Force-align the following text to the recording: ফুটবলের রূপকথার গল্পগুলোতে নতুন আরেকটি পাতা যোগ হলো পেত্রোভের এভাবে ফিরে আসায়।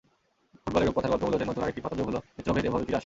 ফুটবলের 0.63 0.87
রূপকথার 0.89 1.11
গল্পগুলোতে 1.13 1.45
নতুন 1.49 1.63
আরেকটি 1.65 1.81
পাতা 1.83 1.95
যোগ 1.99 2.07
হলো 2.09 2.19
পেত্রোভের 2.35 2.65
এভাবে 2.69 2.85
ফিরে 2.85 2.95
আসায়। 2.97 2.99